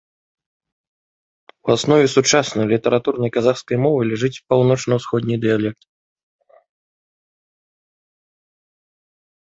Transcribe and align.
У 1.67 1.73
аснове 1.75 2.05
сучаснай 2.15 2.65
літаратурнай 2.73 3.31
казахскай 3.37 3.77
мовы 3.85 4.01
ляжыць 4.09 4.33
паўночна-ўсходні 4.55 5.41
дыялект. 5.47 5.89